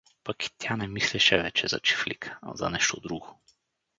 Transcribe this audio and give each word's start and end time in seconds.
Пък 0.23 0.45
и 0.45 0.49
тя 0.57 0.75
не 0.77 0.87
мислеше 0.87 1.37
вече 1.41 1.67
за 1.67 1.79
чифлика, 1.79 2.37
а 2.41 2.55
за 2.55 2.69
нещо 2.69 2.99
друго. 2.99 3.41